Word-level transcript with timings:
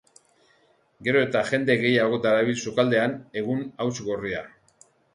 Gero 1.07 1.21
eta 1.25 1.43
jende 1.51 1.77
gehiagok 1.85 2.25
darabil 2.25 2.59
sukaldean 2.65 3.17
egun 3.45 3.65
hauts 3.87 3.97
gorria. 4.11 4.47